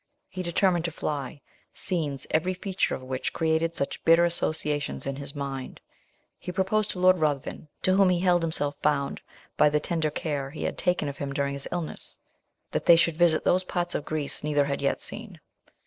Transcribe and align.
He 0.29 0.41
determined 0.41 0.83
to 0.85 0.91
fly 0.91 1.41
scenes, 1.75 2.25
every 2.31 2.55
feature 2.55 2.95
of 2.95 3.03
which 3.03 3.33
created 3.33 3.75
such 3.75 4.03
bitter 4.03 4.25
associations 4.25 5.05
in 5.05 5.17
his 5.17 5.35
mind. 5.35 5.79
He 6.39 6.51
proposed 6.51 6.89
to 6.89 6.99
Lord 6.99 7.19
Ruthven, 7.19 7.67
to 7.83 7.93
whom 7.93 8.09
he 8.09 8.19
held 8.21 8.41
himself 8.41 8.81
bound 8.81 9.21
by 9.57 9.69
the 9.69 9.79
tender 9.79 10.09
care 10.09 10.49
he 10.49 10.63
had 10.63 10.75
taken 10.79 11.07
of 11.07 11.17
him 11.17 11.31
during 11.33 11.53
his 11.53 11.67
illness, 11.71 12.17
that 12.71 12.87
they 12.87 12.95
should 12.95 13.15
visit 13.15 13.43
those 13.43 13.63
parts 13.63 13.93
of 13.93 14.03
Greece 14.03 14.43
neither 14.43 14.65
had 14.65 14.81
yet 14.81 14.99
seen. 14.99 15.39